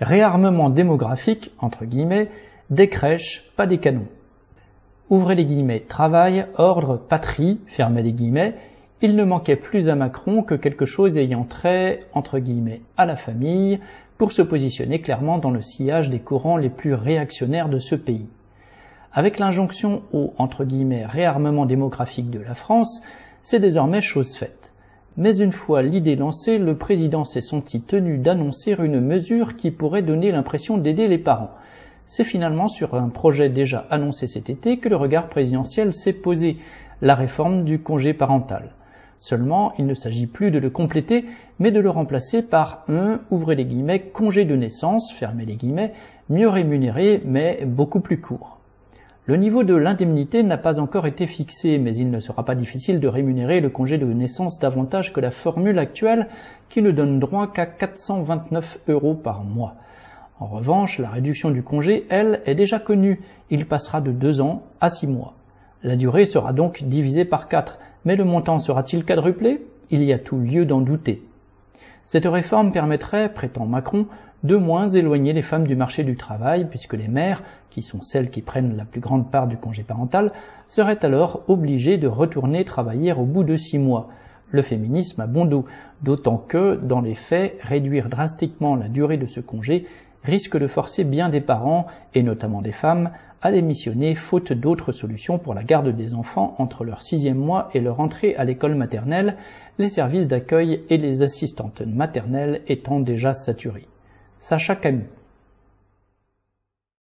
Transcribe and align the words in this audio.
Réarmement 0.00 0.70
démographique, 0.70 1.52
entre 1.58 1.84
guillemets, 1.84 2.30
des 2.70 2.88
crèches, 2.88 3.44
pas 3.56 3.66
des 3.66 3.78
canons. 3.78 4.08
Ouvrez 5.10 5.34
les 5.34 5.44
guillemets, 5.44 5.80
travail, 5.80 6.46
ordre, 6.54 6.96
patrie, 6.96 7.60
fermez 7.66 8.02
les 8.02 8.12
guillemets, 8.12 8.54
il 9.02 9.16
ne 9.16 9.24
manquait 9.24 9.56
plus 9.56 9.88
à 9.88 9.96
Macron 9.96 10.42
que 10.42 10.54
quelque 10.54 10.84
chose 10.84 11.18
ayant 11.18 11.44
trait, 11.44 12.00
entre 12.12 12.38
guillemets, 12.38 12.82
à 12.96 13.06
la 13.06 13.16
famille, 13.16 13.80
pour 14.18 14.32
se 14.32 14.42
positionner 14.42 15.00
clairement 15.00 15.38
dans 15.38 15.50
le 15.50 15.62
sillage 15.62 16.10
des 16.10 16.20
courants 16.20 16.58
les 16.58 16.70
plus 16.70 16.94
réactionnaires 16.94 17.68
de 17.68 17.78
ce 17.78 17.94
pays. 17.94 18.28
Avec 19.12 19.38
l'injonction 19.38 20.02
au, 20.12 20.32
entre 20.38 20.64
guillemets, 20.64 21.04
réarmement 21.04 21.66
démographique 21.66 22.30
de 22.30 22.40
la 22.40 22.54
France, 22.54 23.02
c'est 23.42 23.60
désormais 23.60 24.00
chose 24.00 24.36
faite. 24.36 24.72
Mais 25.16 25.38
une 25.38 25.52
fois 25.52 25.82
l'idée 25.82 26.14
lancée, 26.16 26.58
le 26.58 26.76
président 26.76 27.24
s'est 27.24 27.40
senti 27.40 27.80
tenu 27.80 28.18
d'annoncer 28.18 28.76
une 28.78 29.00
mesure 29.00 29.56
qui 29.56 29.70
pourrait 29.70 30.02
donner 30.02 30.30
l'impression 30.30 30.78
d'aider 30.78 31.08
les 31.08 31.18
parents. 31.18 31.50
C'est 32.06 32.24
finalement 32.24 32.68
sur 32.68 32.94
un 32.94 33.08
projet 33.08 33.50
déjà 33.50 33.86
annoncé 33.90 34.26
cet 34.26 34.50
été 34.50 34.78
que 34.78 34.88
le 34.88 34.96
regard 34.96 35.28
présidentiel 35.28 35.92
s'est 35.92 36.12
posé, 36.12 36.58
la 37.02 37.14
réforme 37.14 37.64
du 37.64 37.80
congé 37.80 38.14
parental. 38.14 38.70
Seulement, 39.18 39.72
il 39.78 39.86
ne 39.86 39.94
s'agit 39.94 40.26
plus 40.26 40.50
de 40.50 40.58
le 40.58 40.70
compléter, 40.70 41.26
mais 41.58 41.72
de 41.72 41.80
le 41.80 41.90
remplacer 41.90 42.42
par 42.42 42.84
un, 42.88 43.20
ouvrez 43.30 43.54
les 43.54 43.66
guillemets, 43.66 44.00
congé 44.00 44.44
de 44.44 44.56
naissance, 44.56 45.12
fermez 45.12 45.44
les 45.44 45.56
guillemets, 45.56 45.92
mieux 46.28 46.48
rémunéré, 46.48 47.20
mais 47.24 47.64
beaucoup 47.66 48.00
plus 48.00 48.20
court. 48.20 48.59
Le 49.30 49.36
niveau 49.36 49.62
de 49.62 49.76
l'indemnité 49.76 50.42
n'a 50.42 50.58
pas 50.58 50.80
encore 50.80 51.06
été 51.06 51.28
fixé, 51.28 51.78
mais 51.78 51.94
il 51.96 52.10
ne 52.10 52.18
sera 52.18 52.44
pas 52.44 52.56
difficile 52.56 52.98
de 52.98 53.06
rémunérer 53.06 53.60
le 53.60 53.70
congé 53.70 53.96
de 53.96 54.12
naissance 54.12 54.58
davantage 54.58 55.12
que 55.12 55.20
la 55.20 55.30
formule 55.30 55.78
actuelle 55.78 56.26
qui 56.68 56.82
ne 56.82 56.90
donne 56.90 57.20
droit 57.20 57.46
qu'à 57.52 57.64
429 57.64 58.80
euros 58.88 59.14
par 59.14 59.44
mois. 59.44 59.76
En 60.40 60.46
revanche, 60.46 60.98
la 60.98 61.10
réduction 61.10 61.52
du 61.52 61.62
congé, 61.62 62.06
elle, 62.10 62.42
est 62.44 62.56
déjà 62.56 62.80
connue. 62.80 63.20
Il 63.50 63.66
passera 63.66 64.00
de 64.00 64.10
2 64.10 64.40
ans 64.40 64.64
à 64.80 64.90
6 64.90 65.06
mois. 65.06 65.34
La 65.84 65.94
durée 65.94 66.24
sera 66.24 66.52
donc 66.52 66.82
divisée 66.82 67.24
par 67.24 67.46
4, 67.46 67.78
mais 68.04 68.16
le 68.16 68.24
montant 68.24 68.58
sera-t-il 68.58 69.04
quadruplé? 69.04 69.64
Il 69.90 70.02
y 70.02 70.12
a 70.12 70.18
tout 70.18 70.38
lieu 70.38 70.66
d'en 70.66 70.80
douter. 70.80 71.22
Cette 72.04 72.26
réforme 72.26 72.72
permettrait, 72.72 73.32
prétend 73.32 73.66
Macron, 73.66 74.06
de 74.42 74.56
moins 74.56 74.88
éloigner 74.88 75.32
les 75.32 75.42
femmes 75.42 75.66
du 75.66 75.76
marché 75.76 76.02
du 76.02 76.16
travail, 76.16 76.66
puisque 76.68 76.94
les 76.94 77.08
mères, 77.08 77.42
qui 77.68 77.82
sont 77.82 78.00
celles 78.00 78.30
qui 78.30 78.42
prennent 78.42 78.76
la 78.76 78.84
plus 78.84 79.00
grande 79.00 79.30
part 79.30 79.46
du 79.46 79.56
congé 79.56 79.82
parental, 79.82 80.32
seraient 80.66 81.04
alors 81.04 81.42
obligées 81.48 81.98
de 81.98 82.08
retourner 82.08 82.64
travailler 82.64 83.12
au 83.12 83.24
bout 83.24 83.44
de 83.44 83.56
six 83.56 83.78
mois. 83.78 84.08
Le 84.50 84.62
féminisme 84.62 85.20
a 85.20 85.26
bon 85.26 85.44
dos, 85.44 85.66
d'autant 86.02 86.36
que, 86.36 86.76
dans 86.76 87.00
les 87.00 87.14
faits, 87.14 87.58
réduire 87.62 88.08
drastiquement 88.08 88.74
la 88.74 88.88
durée 88.88 89.18
de 89.18 89.26
ce 89.26 89.40
congé 89.40 89.86
risque 90.24 90.58
de 90.58 90.66
forcer 90.66 91.04
bien 91.04 91.28
des 91.28 91.40
parents, 91.40 91.86
et 92.14 92.22
notamment 92.22 92.62
des 92.62 92.72
femmes, 92.72 93.10
à 93.42 93.52
démissionner 93.52 94.14
faute 94.14 94.52
d'autres 94.52 94.92
solutions 94.92 95.38
pour 95.38 95.54
la 95.54 95.62
garde 95.62 95.94
des 95.94 96.14
enfants 96.14 96.54
entre 96.58 96.84
leur 96.84 97.00
sixième 97.00 97.38
mois 97.38 97.70
et 97.72 97.80
leur 97.80 98.00
entrée 98.00 98.34
à 98.36 98.44
l'école 98.44 98.74
maternelle, 98.74 99.36
les 99.78 99.88
services 99.88 100.28
d'accueil 100.28 100.82
et 100.90 100.98
les 100.98 101.22
assistantes 101.22 101.80
maternelles 101.80 102.60
étant 102.68 103.00
déjà 103.00 103.32
saturés. 103.32 103.86
Sacha 104.38 104.76
Camille. 104.76 105.06